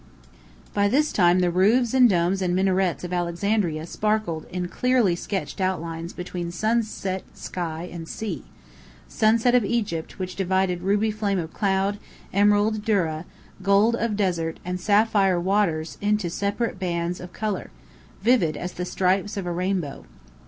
[0.73, 5.61] By this time the roofs and domes and minarets of Alexandria sparkled in clearly sketched
[5.61, 8.43] outlines between sunset sky and sea;
[9.07, 11.99] sunset of Egypt, which divided ruby flame of cloud,
[12.33, 13.25] emerald dhurra,
[13.61, 17.69] gold of desert, and sapphire waters into separate bands of colour,
[18.23, 20.03] vivid as the stripes of a rainbow.